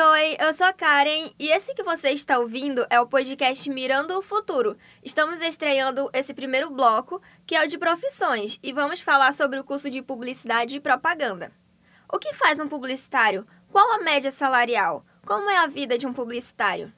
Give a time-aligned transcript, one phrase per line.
[0.00, 4.16] Oi, eu sou a Karen e esse que você está ouvindo é o podcast Mirando
[4.16, 4.78] o Futuro.
[5.02, 9.64] Estamos estreando esse primeiro bloco, que é o de profissões, e vamos falar sobre o
[9.64, 11.50] curso de Publicidade e Propaganda.
[12.08, 13.44] O que faz um publicitário?
[13.72, 15.04] Qual a média salarial?
[15.26, 16.92] Como é a vida de um publicitário?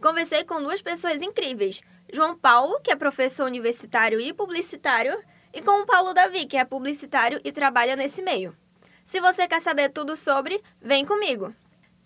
[0.00, 5.22] Conversei com duas pessoas incríveis: João Paulo, que é professor universitário e publicitário,
[5.52, 8.56] e com o Paulo Davi, que é publicitário e trabalha nesse meio.
[9.04, 11.52] Se você quer saber tudo sobre, vem comigo!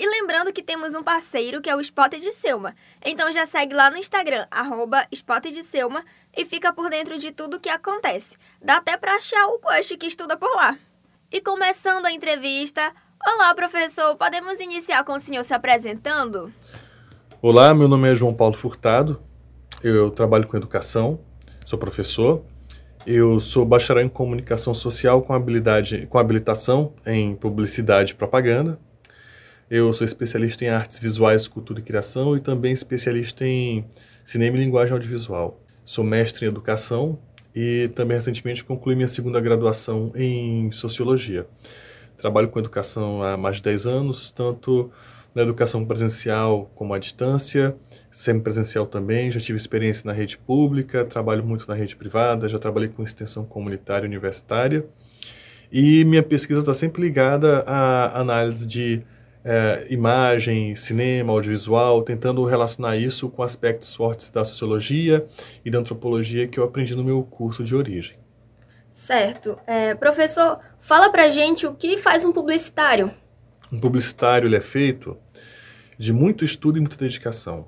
[0.03, 2.75] E lembrando que temos um parceiro que é o Spot de Selma.
[3.07, 6.05] Então já segue lá no Instagram, arroba Spot de Selma,
[6.37, 8.37] e fica por dentro de tudo que acontece.
[8.61, 10.77] Dá até para achar o coach que estuda por lá.
[11.31, 12.93] E começando a entrevista,
[13.25, 16.53] olá professor, podemos iniciar com o senhor se apresentando?
[17.41, 19.23] Olá, meu nome é João Paulo Furtado,
[19.85, 21.21] eu trabalho com educação,
[21.65, 22.45] sou professor,
[23.07, 28.77] eu sou bacharel em comunicação social com habilidade, com habilitação em publicidade e propaganda,
[29.73, 33.87] eu sou especialista em artes visuais, cultura e criação e também especialista em
[34.23, 35.59] cinema e linguagem audiovisual.
[35.83, 37.19] Sou mestre em educação
[37.57, 41.47] e também recentemente concluí minha segunda graduação em sociologia.
[42.19, 44.91] Trabalho com educação há mais de 10 anos, tanto
[45.35, 47.75] na educação presencial como à distância,
[48.11, 49.31] semipresencial também.
[49.31, 53.43] Já tive experiência na rede pública, trabalho muito na rede privada, já trabalhei com extensão
[53.43, 54.85] comunitária universitária.
[55.73, 59.03] E minha pesquisa está sempre ligada à análise de
[59.45, 65.27] é, imagem, cinema, audiovisual, tentando relacionar isso com aspectos fortes da sociologia
[65.65, 68.17] e da antropologia que eu aprendi no meu curso de origem.
[68.93, 69.59] Certo.
[69.67, 73.11] É, professor, fala pra gente o que faz um publicitário.
[73.73, 75.17] Um publicitário ele é feito
[75.99, 77.67] de muito estudo e muita dedicação.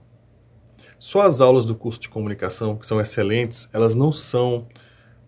[0.99, 4.67] Só as aulas do curso de comunicação, que são excelentes, elas não são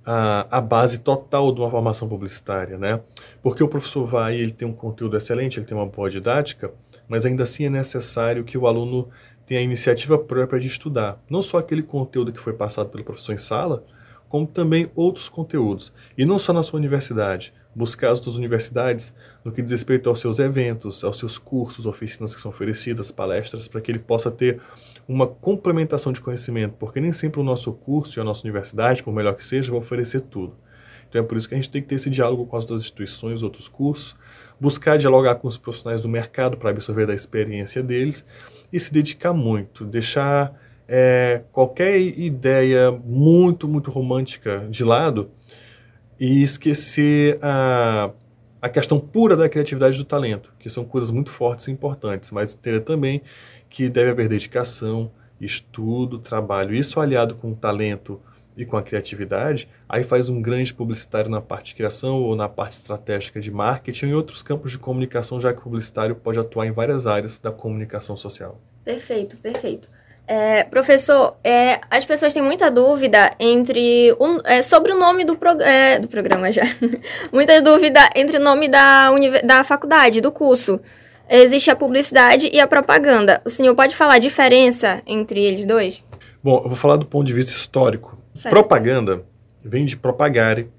[0.07, 3.01] a, a base total de uma formação publicitária, né?
[3.43, 6.73] Porque o professor vai, ele tem um conteúdo excelente, ele tem uma boa didática,
[7.09, 9.09] mas ainda assim é necessário que o aluno
[9.45, 13.33] tenha a iniciativa própria de estudar, não só aquele conteúdo que foi passado pelo professor
[13.33, 13.85] em sala,
[14.29, 15.93] como também outros conteúdos.
[16.17, 19.15] E não só na sua universidade, buscar as suas universidades
[19.45, 23.69] no que diz respeito aos seus eventos, aos seus cursos, oficinas que são oferecidas, palestras,
[23.69, 24.61] para que ele possa ter
[25.07, 29.13] uma complementação de conhecimento, porque nem sempre o nosso curso e a nossa universidade, por
[29.13, 30.57] melhor que seja, vão oferecer tudo.
[31.09, 32.83] Então é por isso que a gente tem que ter esse diálogo com as duas
[32.83, 34.17] instituições, outros cursos,
[34.61, 38.25] buscar dialogar com os profissionais do mercado para absorver da experiência deles
[38.73, 40.53] e se dedicar muito, deixar
[40.89, 45.31] é, qualquer ideia muito, muito romântica de lado
[46.19, 48.11] e esquecer a,
[48.61, 52.55] a questão pura da criatividade do talento, que são coisas muito fortes e importantes, mas
[52.55, 53.23] entender também
[53.69, 55.11] que deve haver dedicação,
[55.41, 56.75] estudo, trabalho.
[56.75, 58.21] Isso aliado com o talento
[58.57, 62.49] e com a criatividade, aí faz um grande publicitário na parte de criação ou na
[62.49, 66.67] parte estratégica de marketing e outros campos de comunicação, já que o publicitário pode atuar
[66.67, 68.59] em várias áreas da comunicação social.
[68.83, 69.91] Perfeito, perfeito.
[70.29, 75.37] É, professor, é, as pessoas têm muita dúvida entre um, é, sobre o nome do,
[75.37, 76.65] prog é, do programa já.
[77.33, 79.11] muita dúvida entre o nome da,
[79.45, 80.81] da faculdade, do curso.
[81.29, 83.41] Existe a publicidade e a propaganda.
[83.45, 86.03] O senhor pode falar a diferença entre eles dois?
[86.43, 88.19] Bom, eu vou falar do ponto de vista histórico.
[88.35, 88.53] Certo.
[88.53, 89.25] Propaganda
[89.65, 90.71] vem de propagare,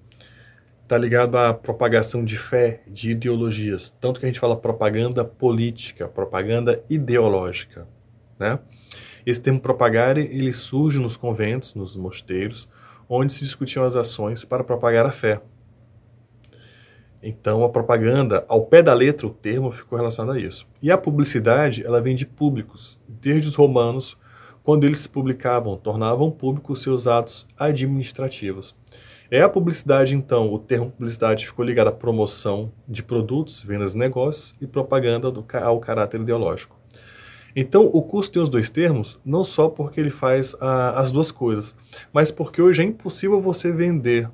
[0.83, 3.93] está ligado à propagação de fé, de ideologias.
[3.99, 7.85] Tanto que a gente fala propaganda política, propaganda ideológica,
[8.39, 8.59] né?
[9.27, 12.65] Esse termo propagare, ele surge nos conventos, nos mosteiros,
[13.09, 15.41] onde se discutiam as ações para propagar a fé.
[17.21, 20.65] Então, a propaganda, ao pé da letra, o termo ficou relacionado a isso.
[20.81, 24.17] E a publicidade, ela vem de públicos, desde os romanos,
[24.63, 28.73] quando eles publicavam, tornavam públicos seus atos administrativos.
[29.29, 33.97] É a publicidade, então, o termo publicidade ficou ligado à promoção de produtos, vendas de
[33.97, 36.76] negócios e propaganda do, ao caráter ideológico.
[37.59, 41.31] Então, o curso tem os dois termos, não só porque ele faz a, as duas
[41.31, 41.75] coisas,
[42.13, 44.29] mas porque hoje é impossível você vender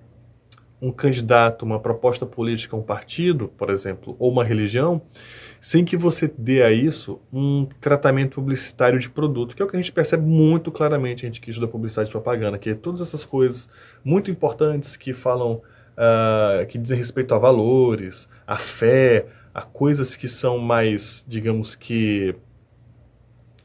[0.81, 5.01] um candidato, uma proposta política, um partido, por exemplo, ou uma religião,
[5.61, 9.77] sem que você dê a isso um tratamento publicitário de produto, que é o que
[9.77, 12.99] a gente percebe muito claramente, a gente que estuda publicidade e propaganda, que é todas
[12.99, 13.69] essas coisas
[14.03, 15.61] muito importantes que falam,
[15.93, 22.35] uh, que dizem respeito a valores, a fé, a coisas que são mais, digamos que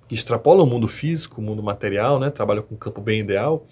[0.09, 3.67] que extrapola o mundo físico, o mundo material, né, trabalha com um campo bem ideal,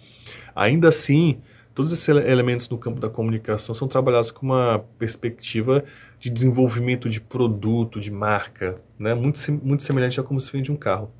[0.54, 1.38] ainda assim,
[1.74, 5.82] todos esses elementos no campo da comunicação são trabalhados com uma perspectiva
[6.20, 10.76] de desenvolvimento de produto, de marca, né, muito, muito semelhante a como se vende um
[10.76, 11.10] carro.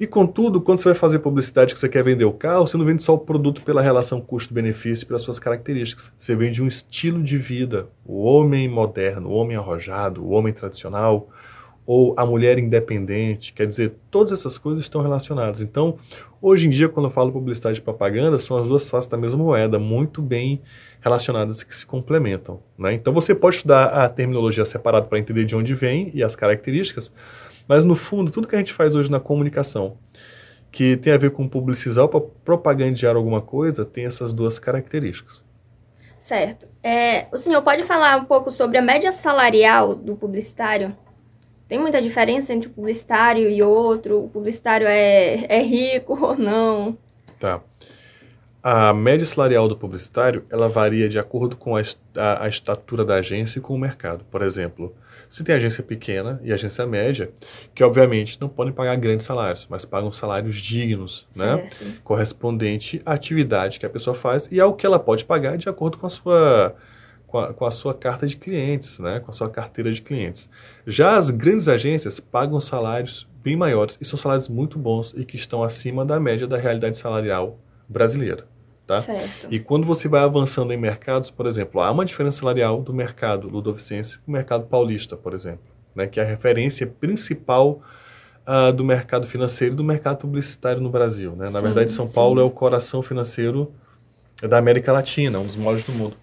[0.00, 2.84] E contudo, quando você vai fazer publicidade que você quer vender o carro, você não
[2.84, 6.12] vende só o produto pela relação custo-benefício, pelas suas características.
[6.16, 11.28] Você vende um estilo de vida, o homem moderno, o homem arrojado, o homem tradicional,
[11.84, 15.60] ou a mulher independente, quer dizer, todas essas coisas estão relacionadas.
[15.60, 15.96] Então,
[16.40, 19.42] hoje em dia, quando eu falo publicidade e propaganda, são as duas faces da mesma
[19.42, 20.62] moeda, muito bem
[21.00, 22.60] relacionadas que se complementam.
[22.78, 22.94] Né?
[22.94, 27.10] Então, você pode estudar a terminologia separada para entender de onde vem e as características,
[27.66, 29.96] mas no fundo, tudo que a gente faz hoje na comunicação,
[30.70, 35.44] que tem a ver com publicizar ou propagandear alguma coisa, tem essas duas características.
[36.18, 36.68] Certo.
[36.82, 40.96] É, o senhor pode falar um pouco sobre a média salarial do publicitário?
[41.72, 44.24] Tem muita diferença entre o publicitário e outro?
[44.24, 46.98] O publicitário é, é rico ou não?
[47.40, 47.62] Tá.
[48.62, 51.80] A média salarial do publicitário, ela varia de acordo com a,
[52.14, 54.22] a, a, estatura da agência e com o mercado.
[54.30, 54.94] Por exemplo,
[55.30, 57.30] se tem agência pequena e agência média,
[57.74, 61.56] que obviamente não podem pagar grandes salários, mas pagam salários dignos, né?
[61.56, 61.84] certo.
[61.86, 61.94] né?
[62.04, 65.96] Correspondente à atividade que a pessoa faz e ao que ela pode pagar de acordo
[65.96, 66.76] com a sua
[67.32, 70.50] com a, com a, sua carta de clientes, né, com a sua carteira de clientes.
[70.86, 75.34] Já as grandes agências pagam salários bem maiores e são salários muito bons e que
[75.34, 77.58] estão acima da média da realidade salarial
[77.88, 78.46] brasileira.
[78.86, 79.00] Tá?
[79.00, 79.46] Certo.
[79.50, 83.48] E quando você vai avançando em mercados, por exemplo, há uma diferença salarial do mercado
[83.48, 85.64] ludovicense para o mercado paulista, por exemplo,
[85.94, 87.80] né, que é a referência principal
[88.46, 91.34] uh, do mercado financeiro e do mercado publicitário no Brasil.
[91.34, 91.48] Né?
[91.48, 92.12] Na sim, verdade, São sim.
[92.12, 93.72] Paulo é o coração financeiro
[94.48, 96.16] da América Latina, um dos maiores do mundo.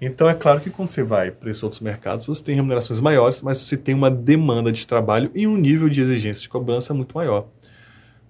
[0.00, 3.42] Então, é claro que quando você vai para esses outros mercados, você tem remunerações maiores,
[3.42, 7.14] mas você tem uma demanda de trabalho e um nível de exigência de cobrança muito
[7.14, 7.46] maior.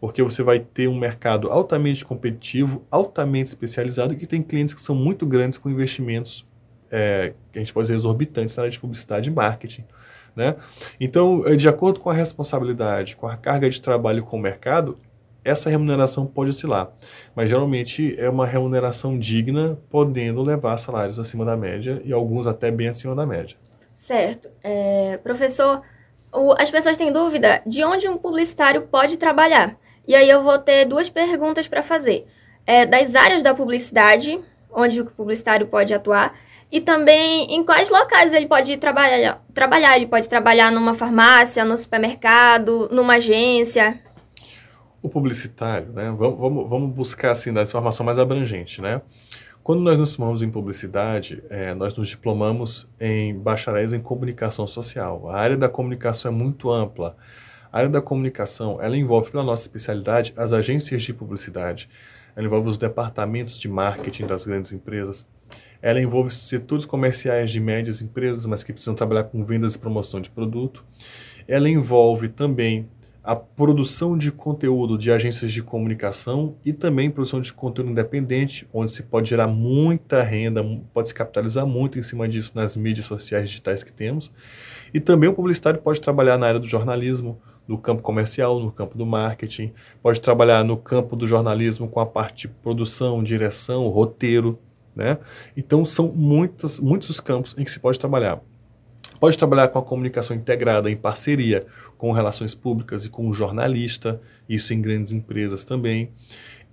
[0.00, 4.94] Porque você vai ter um mercado altamente competitivo, altamente especializado que tem clientes que são
[4.94, 6.44] muito grandes com investimentos
[6.90, 9.84] é, que a gente pode dizer exorbitantes na área de publicidade e marketing.
[10.34, 10.54] Né?
[11.00, 14.98] Então, é, de acordo com a responsabilidade, com a carga de trabalho com o mercado,
[15.46, 16.90] essa remuneração pode oscilar,
[17.34, 22.68] mas geralmente é uma remuneração digna, podendo levar salários acima da média e alguns até
[22.68, 23.56] bem acima da média.
[23.94, 24.50] Certo.
[24.62, 25.82] É, professor,
[26.32, 29.76] o, as pessoas têm dúvida de onde um publicitário pode trabalhar.
[30.06, 32.26] E aí eu vou ter duas perguntas para fazer.
[32.66, 34.40] É, das áreas da publicidade,
[34.72, 36.36] onde o publicitário pode atuar,
[36.72, 39.40] e também em quais locais ele pode trabalhar.
[39.54, 39.96] trabalhar.
[39.96, 44.00] Ele pode trabalhar numa farmácia, no supermercado, numa agência
[45.06, 46.14] o publicitário, né?
[46.16, 49.00] Vamos, vamos, vamos buscar assim da informação mais abrangente, né?
[49.62, 55.28] Quando nós nos formamos em publicidade, é, nós nos diplomamos em bacharéis em comunicação social.
[55.28, 57.16] A área da comunicação é muito ampla.
[57.72, 61.90] A área da comunicação, ela envolve, pela nossa especialidade, as agências de publicidade.
[62.36, 65.26] Ela envolve os departamentos de marketing das grandes empresas.
[65.82, 70.20] Ela envolve setores comerciais de médias empresas, mas que precisam trabalhar com vendas e promoção
[70.20, 70.84] de produto.
[71.48, 72.88] Ela envolve também
[73.26, 78.92] a produção de conteúdo de agências de comunicação e também produção de conteúdo independente, onde
[78.92, 80.62] se pode gerar muita renda,
[80.94, 84.30] pode se capitalizar muito em cima disso nas mídias sociais digitais que temos.
[84.94, 87.36] E também o publicitário pode trabalhar na área do jornalismo,
[87.66, 92.06] no campo comercial, no campo do marketing, pode trabalhar no campo do jornalismo com a
[92.06, 94.56] parte de produção, direção, roteiro,
[94.94, 95.18] né?
[95.56, 98.40] Então são muitos, muitos campos em que se pode trabalhar.
[99.18, 101.64] Pode trabalhar com a comunicação integrada em parceria
[101.96, 106.10] com relações públicas e com o jornalista, isso em grandes empresas também.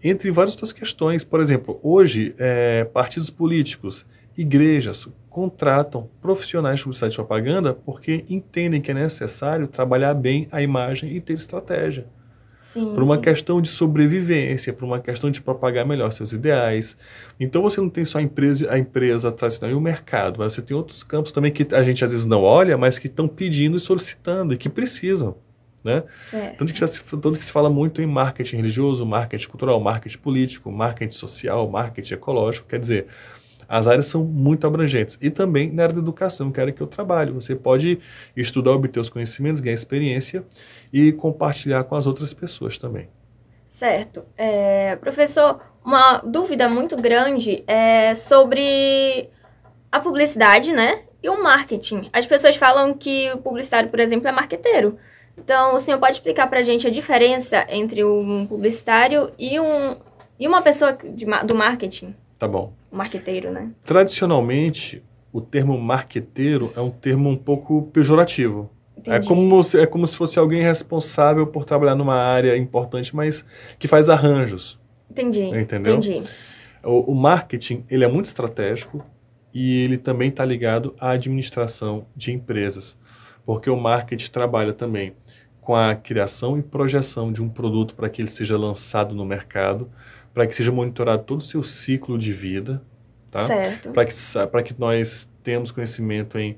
[0.03, 4.05] Entre várias outras questões, por exemplo, hoje, é, partidos políticos,
[4.37, 10.61] igrejas contratam profissionais de publicidade e propaganda porque entendem que é necessário trabalhar bem a
[10.61, 12.05] imagem e ter estratégia.
[12.73, 13.21] Sim, por uma sim.
[13.21, 16.97] questão de sobrevivência, por uma questão de propagar melhor seus ideais.
[17.39, 20.61] Então você não tem só a empresa, a empresa tradicional e o mercado, mas você
[20.63, 23.77] tem outros campos também que a gente às vezes não olha, mas que estão pedindo
[23.77, 25.35] e solicitando e que precisam.
[25.83, 26.01] Né?
[26.57, 30.17] Tanto, que já se, tanto que se fala muito em marketing religioso, marketing cultural, marketing
[30.17, 32.67] político, marketing social, marketing ecológico.
[32.67, 33.07] Quer dizer,
[33.67, 35.17] as áreas são muito abrangentes.
[35.21, 37.33] E também na área da educação, que é a área que eu trabalho.
[37.35, 37.99] Você pode
[38.35, 40.43] estudar, obter os conhecimentos, ganhar experiência
[40.91, 43.09] e compartilhar com as outras pessoas também.
[43.69, 44.23] Certo.
[44.37, 49.29] É, professor, uma dúvida muito grande é sobre
[49.91, 51.01] a publicidade, né?
[51.21, 52.09] E o marketing.
[52.13, 54.97] As pessoas falam que o publicitário, por exemplo, é marqueteiro.
[55.37, 59.95] Então, o senhor pode explicar para a gente a diferença entre um publicitário e, um,
[60.39, 62.15] e uma pessoa de, do marketing?
[62.37, 62.73] Tá bom.
[62.93, 63.71] O marqueteiro, né?
[63.83, 68.69] Tradicionalmente, o termo marqueteiro é um termo um pouco pejorativo.
[69.07, 73.43] É como, se, é como se fosse alguém responsável por trabalhar numa área importante, mas
[73.79, 74.79] que faz arranjos.
[75.09, 75.41] Entendi.
[75.41, 75.95] Entendeu?
[75.95, 76.23] Entendi.
[76.83, 79.03] O, o marketing, ele é muito estratégico
[79.51, 82.95] e ele também está ligado à administração de empresas,
[83.43, 85.15] porque o marketing trabalha também
[85.59, 89.89] com a criação e projeção de um produto para que ele seja lançado no mercado,
[90.33, 92.81] para que seja monitorado todo o seu ciclo de vida,
[93.29, 93.45] tá?
[93.45, 93.91] Certo.
[93.91, 94.13] Para que,
[94.51, 96.57] para que nós tenhamos conhecimento em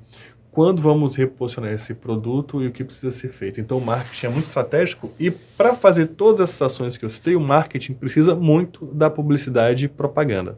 [0.55, 3.59] quando vamos reposicionar esse produto e o que precisa ser feito.
[3.59, 7.35] Então, o marketing é muito estratégico e para fazer todas essas ações que eu citei,
[7.35, 10.57] o marketing precisa muito da publicidade e propaganda.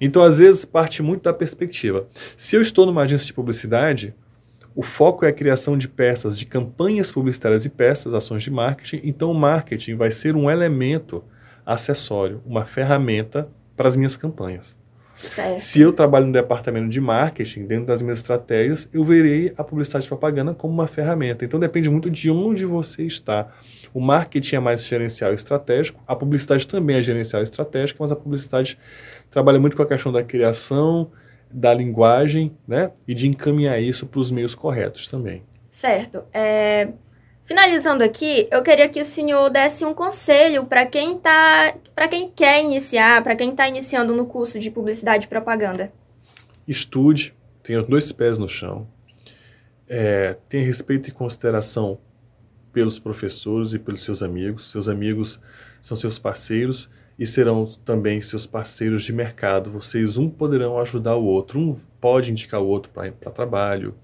[0.00, 2.08] Então, às vezes, parte muito da perspectiva.
[2.36, 4.14] Se eu estou numa agência de publicidade,
[4.74, 9.02] o foco é a criação de peças, de campanhas publicitárias e peças, ações de marketing.
[9.04, 11.22] Então, o marketing vai ser um elemento
[11.64, 14.76] acessório, uma ferramenta para as minhas campanhas.
[15.16, 15.60] Certo.
[15.60, 20.04] Se eu trabalho no departamento de marketing, dentro das minhas estratégias, eu verei a publicidade
[20.04, 21.44] e propaganda como uma ferramenta.
[21.44, 23.48] Então depende muito de onde você está.
[23.94, 28.10] O marketing é mais gerencial e estratégico, a publicidade também é gerencial e estratégica, mas
[28.10, 28.78] a publicidade
[29.30, 31.10] trabalha muito com a questão da criação,
[31.52, 32.90] da linguagem, né?
[33.06, 35.42] E de encaminhar isso para os meios corretos também.
[35.70, 36.24] Certo.
[36.32, 36.88] É...
[37.44, 42.30] Finalizando aqui, eu queria que o senhor desse um conselho para quem tá, para quem
[42.30, 45.92] quer iniciar, para quem está iniciando no curso de publicidade e propaganda.
[46.66, 48.86] Estude, tenha dois pés no chão,
[49.88, 51.98] é, tenha respeito e consideração
[52.72, 54.70] pelos professores e pelos seus amigos.
[54.70, 55.40] Seus amigos
[55.80, 59.70] são seus parceiros e serão também seus parceiros de mercado.
[59.70, 63.94] Vocês um poderão ajudar o outro, um pode indicar o outro para trabalho,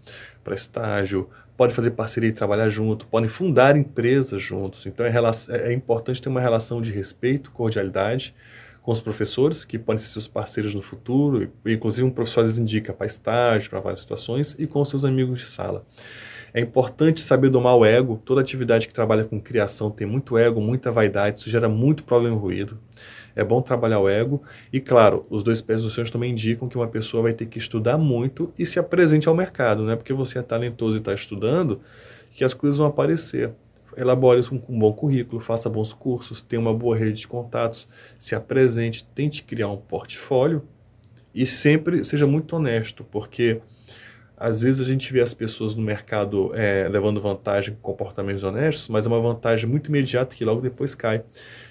[0.45, 4.87] para estágio, pode fazer parceria e trabalhar junto, podem fundar empresas juntos.
[4.87, 5.13] Então é,
[5.51, 8.33] é, importante ter uma relação de respeito, cordialidade
[8.81, 12.51] com os professores, que podem ser seus parceiros no futuro, e, inclusive um professor às
[12.51, 15.85] vezes indica para estágio, para várias situações, e com seus amigos de sala.
[16.55, 18.23] É importante saber domar o ego.
[18.25, 22.37] Toda atividade que trabalha com criação tem muito ego, muita vaidade, isso gera muito problema
[22.37, 22.79] e ruído.
[23.39, 24.43] É bom trabalhar o ego.
[24.73, 27.57] E, claro, os dois pés do senhor também indicam que uma pessoa vai ter que
[27.57, 29.85] estudar muito e se apresente ao mercado.
[29.85, 31.81] Não é porque você é talentoso e está estudando
[32.33, 33.53] que as coisas vão aparecer.
[33.97, 37.87] Elabore um, um bom currículo, faça bons cursos, tenha uma boa rede de contatos,
[38.19, 40.67] se apresente, tente criar um portfólio
[41.33, 43.61] e sempre seja muito honesto, porque
[44.37, 48.89] às vezes a gente vê as pessoas no mercado é, levando vantagem com comportamentos honestos,
[48.89, 51.25] mas é uma vantagem muito imediata que logo depois cai.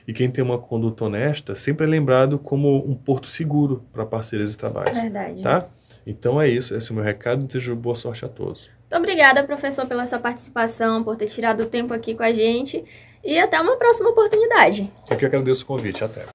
[0.07, 4.51] E quem tem uma conduta honesta sempre é lembrado como um porto seguro para parceiros
[4.51, 4.93] de trabalho.
[4.93, 5.41] Verdade.
[5.41, 5.67] Tá?
[6.05, 7.43] Então é isso, esse é o meu recado.
[7.43, 8.69] Desejo boa sorte a todos.
[8.89, 12.85] Muito obrigada, professor, pela sua participação, por ter tirado o tempo aqui com a gente.
[13.21, 14.89] E até uma próxima oportunidade.
[15.09, 16.01] Eu que agradeço o convite.
[16.01, 16.25] Até.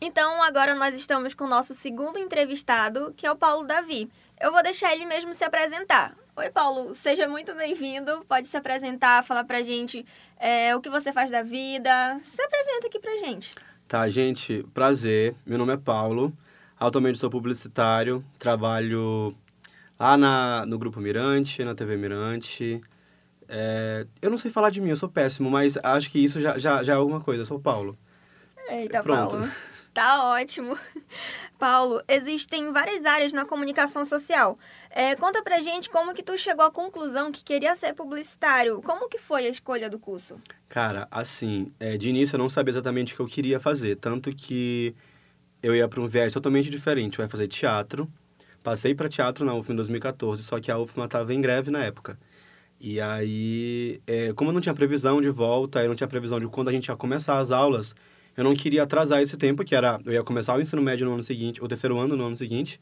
[0.00, 4.10] Então, agora nós estamos com o nosso segundo entrevistado, que é o Paulo Davi.
[4.40, 6.16] Eu vou deixar ele mesmo se apresentar.
[6.38, 8.22] Oi, Paulo, seja muito bem-vindo.
[8.28, 10.04] Pode se apresentar, falar pra gente
[10.38, 12.20] é, o que você faz da vida.
[12.22, 13.54] Se apresenta aqui pra gente.
[13.88, 15.34] Tá, gente, prazer.
[15.46, 16.30] Meu nome é Paulo.
[16.78, 19.34] Atualmente sou publicitário, trabalho
[19.98, 22.82] lá na, no Grupo Mirante, na TV Mirante.
[23.48, 26.58] É, eu não sei falar de mim, eu sou péssimo, mas acho que isso já,
[26.58, 27.40] já, já é alguma coisa.
[27.40, 27.96] Eu sou Paulo.
[28.68, 29.36] Eita, Pronto.
[29.36, 29.50] Paulo.
[29.96, 30.78] Tá ótimo.
[31.58, 34.58] Paulo, existem várias áreas na comunicação social.
[34.90, 38.82] É, conta pra gente como que tu chegou à conclusão que queria ser publicitário.
[38.82, 40.38] Como que foi a escolha do curso?
[40.68, 43.96] Cara, assim, é, de início eu não sabia exatamente o que eu queria fazer.
[43.96, 44.94] Tanto que
[45.62, 47.18] eu ia para um viés totalmente diferente.
[47.18, 48.06] Eu ia fazer teatro.
[48.62, 51.82] Passei para teatro na UFMA em 2014, só que a UFMA estava em greve na
[51.82, 52.18] época.
[52.78, 56.46] E aí, é, como eu não tinha previsão de volta, eu não tinha previsão de
[56.48, 57.94] quando a gente ia começar as aulas,
[58.36, 61.14] eu não queria atrasar esse tempo, que era eu ia começar o ensino médio no
[61.14, 62.80] ano seguinte, o terceiro ano no ano seguinte,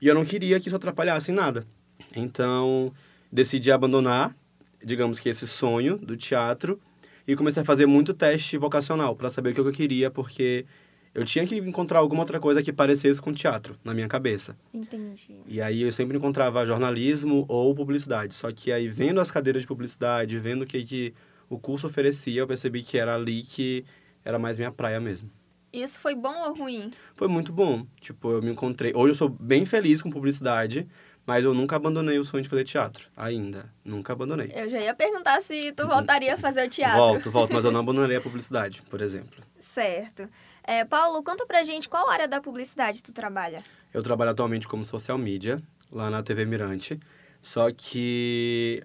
[0.00, 1.66] e eu não queria que isso atrapalhasse em nada.
[2.14, 2.92] Então,
[3.30, 4.36] decidi abandonar,
[4.84, 6.80] digamos que esse sonho do teatro
[7.26, 10.66] e comecei a fazer muito teste vocacional para saber o que eu queria, porque
[11.14, 14.56] eu tinha que encontrar alguma outra coisa que parecesse com teatro na minha cabeça.
[14.72, 15.36] Entendi.
[15.46, 18.34] E aí eu sempre encontrava jornalismo ou publicidade.
[18.34, 21.14] Só que aí vendo as cadeiras de publicidade, vendo o que, que
[21.48, 23.84] o curso oferecia, eu percebi que era ali que
[24.24, 25.30] era mais minha praia mesmo.
[25.72, 26.90] Isso foi bom ou ruim?
[27.14, 27.86] Foi muito bom.
[27.98, 28.92] Tipo, eu me encontrei.
[28.94, 30.86] Hoje eu sou bem feliz com publicidade,
[31.24, 33.08] mas eu nunca abandonei o sonho de fazer teatro.
[33.16, 33.72] Ainda.
[33.82, 34.52] Nunca abandonei.
[34.54, 36.98] Eu já ia perguntar se tu voltaria a fazer o teatro.
[36.98, 39.42] Volto, volto, mas eu não abandonei a publicidade, por exemplo.
[39.60, 40.28] Certo.
[40.62, 43.62] É, Paulo, conta pra gente qual área da publicidade tu trabalha.
[43.94, 45.58] Eu trabalho atualmente como social media,
[45.90, 47.00] lá na TV Mirante.
[47.40, 48.84] Só que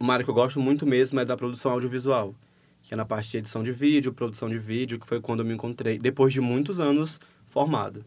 [0.00, 2.34] uma área que eu gosto muito mesmo é da produção audiovisual
[2.94, 5.46] que é na parte de edição de vídeo, produção de vídeo, que foi quando eu
[5.46, 8.04] me encontrei, depois de muitos anos formado.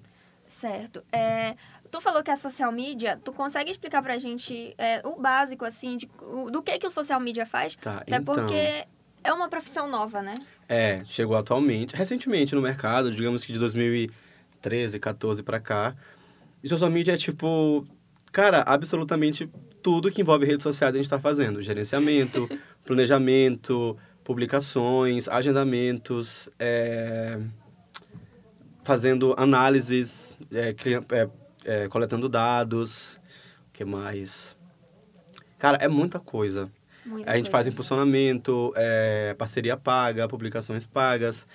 [0.47, 1.03] Certo.
[1.11, 1.55] É,
[1.91, 5.97] tu falou que é social media, tu consegue explicar pra gente é, o básico, assim,
[5.97, 7.75] de, o, do que, que o social media faz?
[7.75, 8.35] Tá, Até então...
[8.35, 8.85] porque
[9.23, 10.35] é uma profissão nova, né?
[10.69, 15.95] É, chegou atualmente, recentemente no mercado, digamos que de 2013, 14 para cá.
[16.63, 17.85] E social media é tipo,
[18.31, 19.49] cara, absolutamente
[19.81, 21.61] tudo que envolve redes sociais a gente está fazendo.
[21.61, 22.49] Gerenciamento,
[22.85, 27.39] planejamento, publicações, agendamentos, é,
[28.83, 30.75] fazendo análises, é,
[31.11, 31.29] é,
[31.63, 33.13] é, coletando dados.
[33.69, 34.53] O que mais?
[35.57, 36.69] Cara, é muita coisa.
[37.05, 37.51] Muita A gente coisa.
[37.51, 41.47] faz impulsionamento, é, parceria paga, publicações pagas.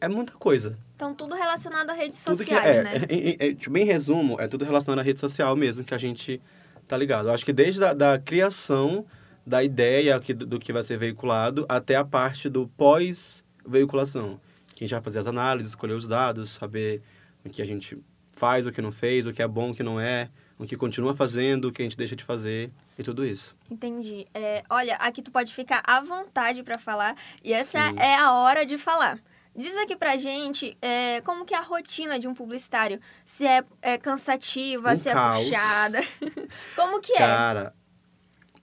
[0.00, 0.78] É muita coisa.
[0.96, 2.90] Então, tudo relacionado a redes Tudo sociais, é, né?
[3.06, 5.92] é, é, é, tipo, bem em resumo, é tudo relacionado à rede social mesmo que
[5.92, 6.40] a gente
[6.88, 7.28] tá ligado.
[7.28, 9.04] Eu acho que desde a da criação
[9.46, 14.40] da ideia que, do, que vai ser veiculado até a parte do pós-veiculação.
[14.74, 17.02] Que a gente vai fazer as análises, escolher os dados, saber
[17.44, 17.98] o que a gente
[18.32, 20.76] faz, o que não fez, o que é bom, o que não é, o que
[20.76, 23.54] continua fazendo, o que a gente deixa de fazer e tudo isso.
[23.70, 24.26] Entendi.
[24.32, 27.98] É, olha, aqui tu pode ficar à vontade para falar e essa Sim.
[27.98, 29.18] é a hora de falar.
[29.54, 32.98] Diz aqui pra gente é, como que é a rotina de um publicitário.
[33.24, 35.44] Se é, é cansativa, Um se é caos.
[35.44, 36.00] puxada.
[36.74, 37.18] como que é?
[37.18, 37.74] Cara,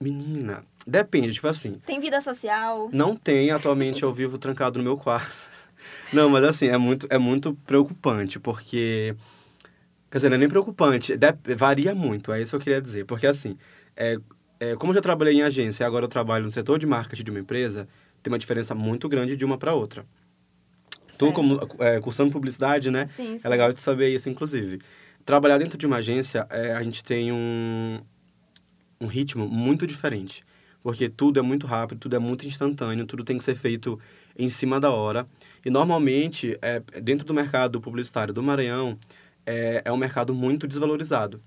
[0.00, 2.88] menina, depende, tipo assim, Tem vida social?
[2.92, 5.48] Não tem, atualmente eu vivo trancado no meu quarto.
[6.12, 9.14] Não, mas assim, é muito, é muito preocupante, porque.
[10.10, 13.04] Quer dizer, não é nem preocupante, de- varia muito, é isso que eu queria dizer.
[13.04, 13.56] Porque assim,
[13.96, 14.16] é,
[14.58, 17.22] é, como eu já trabalhei em agência e agora eu trabalho no setor de marketing
[17.22, 17.86] de uma empresa,
[18.20, 20.04] tem uma diferença muito grande de uma para outra.
[21.16, 21.32] Tu, Certo.
[21.32, 23.06] como é, cursando publicidade, né?
[23.06, 23.46] Sim, sim.
[23.46, 24.80] É legal de saber isso, inclusive.
[25.24, 28.00] Trabalhar dentro de uma agência, é, a gente tem um,
[29.00, 30.42] um ritmo muito diferente.
[30.82, 33.98] Porque tudo é muito rápido, tudo é muito instantâneo, tudo tem que ser feito
[34.38, 35.26] em cima da hora.
[35.64, 38.98] E normalmente, é, dentro do mercado publicitário do Maranhão,
[39.44, 41.40] é, é um mercado muito desvalorizado.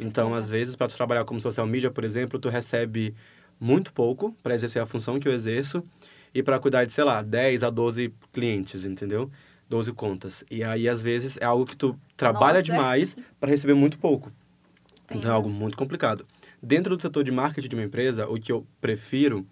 [0.00, 3.14] Então, às vezes, para tu trabalhar como social media, por exemplo, tu recebe
[3.60, 5.82] muito pouco para exercer a função que eu exerço
[6.34, 9.30] e para cuidar de, sei lá, 10 a 12 clientes, entendeu?
[9.68, 10.44] 12 contas.
[10.50, 12.64] E aí, às vezes, é algo que tu trabalha Nossa.
[12.64, 14.30] demais para receber muito pouco.
[15.10, 16.26] Então, é algo muito complicado.
[16.66, 19.46] Dentro do setor de marketing de uma empresa, o que eu prefiro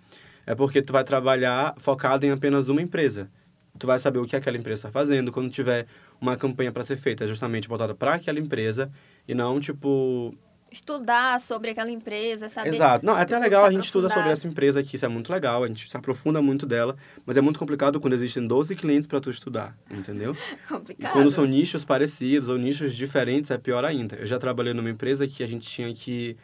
[0.44, 3.30] é porque tu vai trabalhar focado em apenas uma empresa.
[3.78, 5.30] Tu vai saber o que aquela empresa está fazendo.
[5.30, 5.86] Quando tiver
[6.20, 8.90] uma campanha para ser feita, é justamente voltada para aquela empresa
[9.28, 10.36] e não, tipo,
[10.72, 12.70] Estudar sobre aquela empresa, saber...
[12.70, 13.06] Exato.
[13.06, 15.62] Não, é até legal a gente estuda sobre essa empresa aqui, isso é muito legal,
[15.62, 19.20] a gente se aprofunda muito dela, mas é muito complicado quando existem 12 clientes para
[19.20, 20.36] tu estudar, entendeu?
[20.64, 21.12] E Complicado.
[21.12, 24.16] quando são nichos parecidos ou nichos diferentes, é pior ainda.
[24.16, 26.36] Eu já trabalhei numa empresa que a gente tinha que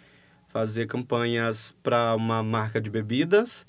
[0.52, 3.64] fazer campanhas para uma marca de bebidas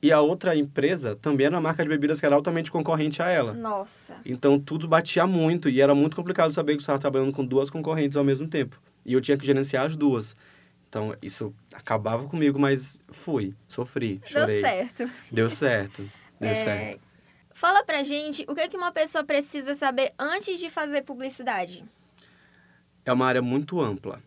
[0.00, 3.28] e a outra empresa também era uma marca de bebidas que era altamente concorrente a
[3.28, 3.52] ela.
[3.52, 4.16] Nossa.
[4.24, 7.68] Então tudo batia muito e era muito complicado saber que você estava trabalhando com duas
[7.68, 8.80] concorrentes ao mesmo tempo.
[9.04, 10.36] E eu tinha que gerenciar as duas.
[10.88, 14.60] Então isso acabava comigo, mas fui, sofri, chorei.
[14.60, 15.10] Deu certo.
[15.32, 16.10] Deu certo.
[16.38, 17.00] Deu É, certo.
[17.50, 21.84] Fala pra gente o que, é que uma pessoa precisa saber antes de fazer publicidade.
[23.04, 24.22] É uma área muito ampla.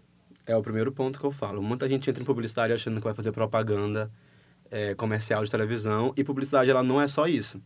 [0.46, 1.62] É o primeiro ponto que eu falo.
[1.62, 4.12] Muita gente entra em publicidade achando que vai fazer propaganda
[4.70, 7.62] é, comercial de televisão e publicidade ela não é só isso.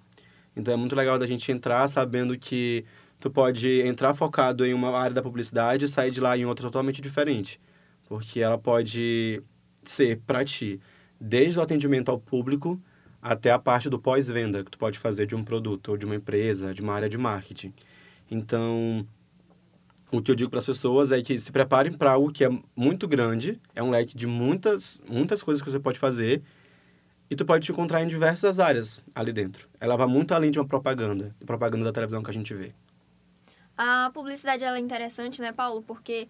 [0.55, 2.85] Então é muito legal da gente entrar sabendo que
[3.19, 6.63] tu pode entrar focado em uma área da publicidade e sair de lá em outra
[6.63, 7.59] totalmente diferente.
[8.07, 9.41] Porque ela pode
[9.83, 10.79] ser para ti
[11.19, 12.79] desde o atendimento ao público
[13.21, 16.15] até a parte do pós-venda que tu pode fazer de um produto ou de uma
[16.15, 17.73] empresa, de uma área de marketing.
[18.29, 19.05] Então,
[20.11, 22.49] o que eu digo para as pessoas é que se preparem para algo que é
[22.75, 26.41] muito grande, é um leque de muitas, muitas coisas que você pode fazer
[27.29, 29.67] e tu pode te encontrar em diversas áreas ali dentro.
[29.79, 32.71] Ela vai muito além de uma propaganda, propaganda da televisão que a gente vê.
[33.77, 35.81] A publicidade ela é interessante, né, Paulo?
[35.81, 36.27] Porque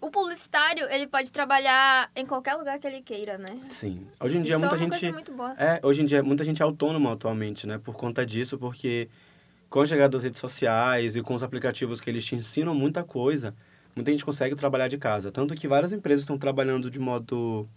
[0.00, 3.58] o publicitário, ele pode trabalhar em qualquer lugar que ele queira, né?
[3.70, 4.06] Sim.
[4.20, 5.54] Hoje em dia Isso muita é gente coisa muito boa.
[5.56, 7.78] É, hoje em dia muita gente é autônoma atualmente, né?
[7.78, 9.08] Por conta disso, porque
[9.74, 13.02] com a chegada das redes sociais e com os aplicativos que eles te ensinam muita
[13.02, 13.52] coisa,
[13.96, 15.32] muita gente consegue trabalhar de casa.
[15.32, 17.68] Tanto que várias empresas estão trabalhando de modo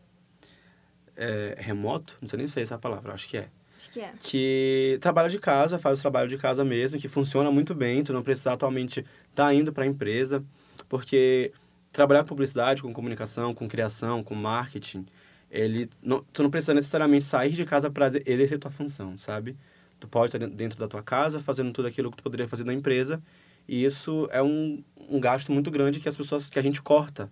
[1.15, 3.47] é, remoto, não sei nem se é essa palavra, acho que é.
[3.79, 4.13] Acho que é.
[4.19, 8.13] Que trabalha de casa, faz o trabalho de casa mesmo, que funciona muito bem, tu
[8.13, 10.45] não precisa atualmente estar tá indo para a empresa,
[10.87, 11.51] porque
[11.91, 15.03] trabalhar com publicidade, com comunicação, com criação, com marketing,
[15.49, 19.57] ele não, tu não precisa necessariamente sair de casa para exercer tua função, sabe?
[19.99, 22.73] Tu pode estar dentro da tua casa, fazendo tudo aquilo que tu poderia fazer na
[22.73, 23.21] empresa,
[23.67, 27.29] e isso é um, um gasto muito grande que as pessoas que a gente corta,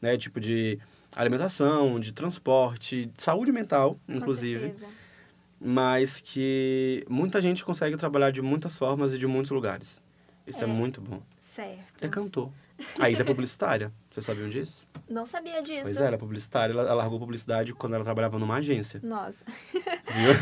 [0.00, 0.16] né?
[0.16, 0.78] Tipo de
[1.14, 4.74] alimentação, de transporte, de saúde mental, inclusive,
[5.60, 10.02] mas que muita gente consegue trabalhar de muitas formas e de muitos lugares.
[10.46, 10.70] Isso é, É.
[10.70, 11.20] muito bom.
[11.40, 11.94] Certo.
[11.96, 12.50] Até cantor.
[13.00, 13.90] A Isa é publicitária.
[14.16, 14.86] Vocês sabiam disso?
[15.10, 15.82] Não sabia disso.
[15.82, 16.72] Pois é, ela é publicitária.
[16.72, 18.98] Ela, ela largou publicidade quando ela trabalhava numa agência.
[19.02, 19.44] Nossa.
[19.74, 20.32] Viu?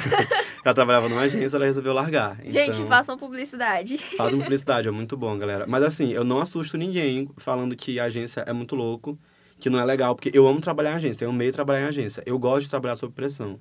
[0.64, 2.36] ela trabalhava numa agência, ela resolveu largar.
[2.44, 3.98] Gente, Então, façam publicidade.
[3.98, 5.66] Fazem publicidade, é muito bom, galera.
[5.66, 9.18] Mas assim, eu não assusto ninguém falando que a agência é muito louco,
[9.58, 12.22] que não é legal, porque eu amo trabalhar em agência, eu amei trabalhar em agência.
[12.24, 13.58] Eu gosto de trabalhar sob pressão.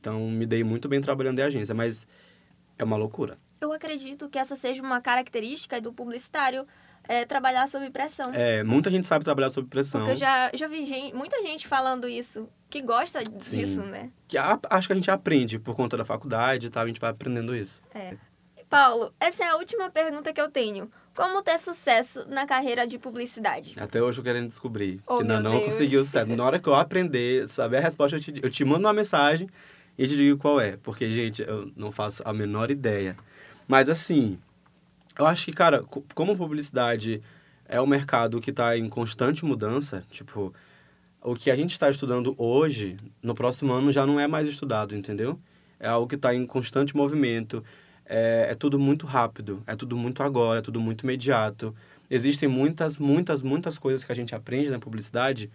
[0.00, 2.06] Então, me dei muito bem trabalhando em agência, mas
[2.78, 3.38] é uma loucura.
[3.58, 6.66] eu acredito que essa seja uma característica do publicitário
[7.08, 8.30] é, trabalhar sob pressão.
[8.34, 10.00] É, muita gente sabe trabalhar sob pressão.
[10.00, 13.56] Porque eu já, já vi gente, muita gente falando isso, que gosta Sim.
[13.58, 14.10] disso, né?
[14.28, 17.00] Que a- acho que a gente aprende por conta da faculdade e tal, a gente
[17.00, 17.80] vai aprendendo isso.
[17.94, 18.14] É.
[18.68, 20.90] Paulo, essa é a última pergunta que eu tenho.
[21.14, 23.74] Como ter sucesso na carreira de publicidade?
[23.78, 25.00] Até hoje eu querendo descobrir.
[25.06, 25.66] Oh, ainda não Deus.
[25.66, 26.34] consegui o certo.
[26.34, 29.48] Na hora que eu aprender, saber a resposta, eu te, eu te mando uma mensagem
[29.96, 30.76] e te digo qual é.
[30.76, 33.16] Porque, gente, eu não faço a menor ideia.
[33.68, 34.40] Mas, assim,
[35.18, 37.22] eu acho que, cara, co- como publicidade
[37.66, 40.52] é um mercado que está em constante mudança, tipo,
[41.22, 44.94] o que a gente está estudando hoje, no próximo ano já não é mais estudado,
[44.94, 45.38] entendeu?
[45.80, 47.64] É algo que está em constante movimento.
[48.06, 51.74] É, é tudo muito rápido, é tudo muito agora, é tudo muito imediato.
[52.10, 55.50] Existem muitas, muitas, muitas coisas que a gente aprende na publicidade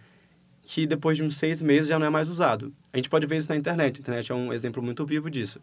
[0.62, 2.72] que depois de uns seis meses já não é mais usado.
[2.92, 3.98] A gente pode ver isso na internet.
[3.98, 5.60] A internet é um exemplo muito vivo disso.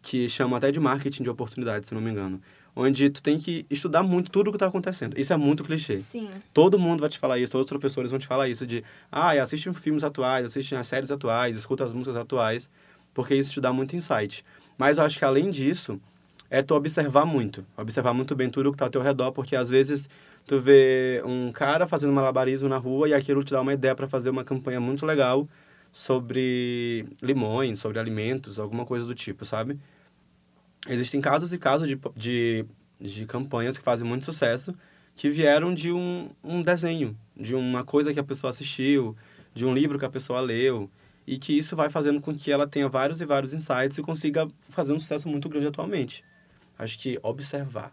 [0.00, 2.40] Que chama até de marketing de oportunidade, se não me engano.
[2.74, 5.18] Onde tu tem que estudar muito tudo o que está acontecendo.
[5.18, 5.98] Isso é muito clichê.
[5.98, 6.28] Sim.
[6.54, 9.32] Todo mundo vai te falar isso, todos os professores vão te falar isso de ah,
[9.32, 12.70] assiste filmes atuais, assiste as séries atuais, escuta as músicas atuais,
[13.12, 14.44] porque isso te dá muito insight.
[14.78, 16.00] Mas eu acho que além disso,
[16.48, 19.68] é tu observar muito, observar muito bem tudo que está ao teu redor, porque às
[19.68, 20.08] vezes
[20.46, 24.08] tu vê um cara fazendo malabarismo na rua e aquilo te dá uma ideia para
[24.08, 25.48] fazer uma campanha muito legal
[25.92, 29.78] sobre limões, sobre alimentos, alguma coisa do tipo, sabe?
[30.88, 32.64] Existem casos e casos de, de,
[33.00, 34.74] de campanhas que fazem muito sucesso
[35.14, 39.14] que vieram de um, um desenho, de uma coisa que a pessoa assistiu,
[39.52, 40.90] de um livro que a pessoa leu,
[41.26, 44.48] e que isso vai fazendo com que ela tenha vários e vários insights e consiga
[44.70, 46.24] fazer um sucesso muito grande atualmente.
[46.78, 47.92] Acho que observar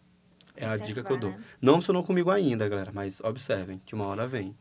[0.55, 1.29] é a dica que eu dou.
[1.31, 1.57] Observar, né?
[1.61, 4.55] Não funcionou comigo ainda, galera, mas observem, que uma hora vem.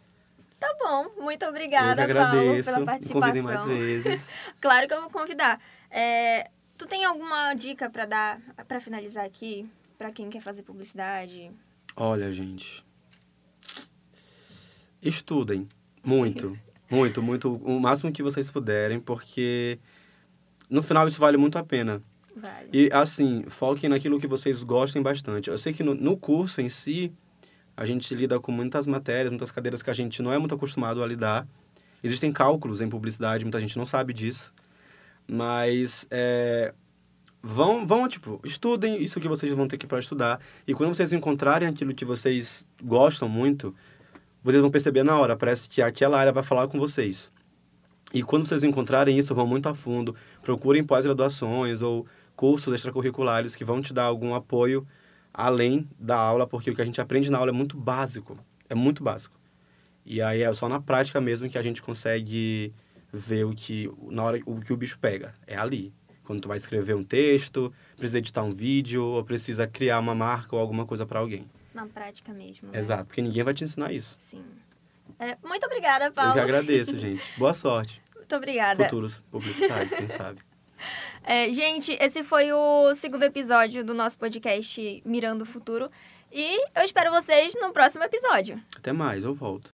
[0.58, 3.66] Tá bom, muito eu obrigada, que agradeço, Paulo, pela me convidem participação.
[3.68, 4.28] mais vezes.
[4.60, 5.60] Claro que eu vou convidar.
[5.90, 11.50] É, tu tem alguma dica pra dar, pra finalizar aqui, pra quem quer fazer publicidade?
[11.96, 12.84] Olha, gente.
[15.00, 15.68] Estudem.
[16.04, 16.56] Muito.
[16.88, 17.52] Muito, muito.
[17.64, 19.80] O máximo que vocês puderem, porque
[20.70, 22.00] no final isso vale muito a pena.
[22.36, 22.68] Vale.
[22.72, 25.50] E assim, foquem naquilo que vocês gostem bastante.
[25.50, 27.12] Eu sei que no, no curso em si,
[27.76, 31.02] a gente lida com muitas matérias, muitas cadeiras que a gente não é muito acostumado
[31.02, 31.44] a lidar.
[32.04, 34.54] Existem cálculos em publicidade, muita gente não sabe disso.
[35.28, 36.72] Mas é,
[37.42, 40.40] vão, vão, tipo, estudem isso que vocês vão ter que para estudar.
[40.66, 43.74] E quando vocês encontrarem aquilo que vocês gostam muito,
[44.42, 47.30] vocês vão perceber na hora, parece que aquela área vai falar com vocês.
[48.12, 53.64] E quando vocês encontrarem isso, vão muito a fundo, procurem pós-graduações ou cursos extracurriculares que
[53.64, 54.86] vão te dar algum apoio
[55.32, 58.74] além da aula, porque o que a gente aprende na aula é muito básico, é
[58.74, 59.36] muito básico.
[60.04, 62.72] E aí é só na prática mesmo que a gente consegue
[63.12, 65.92] ver o que na hora o que o bicho pega, é ali.
[66.24, 70.56] Quando tu vai escrever um texto, precisa editar um vídeo ou precisa criar uma marca
[70.56, 71.48] ou alguma coisa para alguém.
[71.72, 72.70] Na prática mesmo.
[72.72, 72.78] né?
[72.78, 74.16] Exato, porque ninguém vai te ensinar isso.
[74.18, 74.42] Sim.
[75.20, 76.32] É, muito obrigada, Eu Paulo.
[76.32, 77.22] que agradeço, gente.
[77.38, 78.02] Boa sorte.
[78.14, 78.84] Muito obrigada.
[78.84, 80.40] Futuros publicitários, quem sabe.
[81.24, 85.90] É, gente, esse foi o segundo episódio do nosso podcast Mirando o Futuro.
[86.30, 88.60] E eu espero vocês no próximo episódio.
[88.76, 89.64] Até mais, eu volto.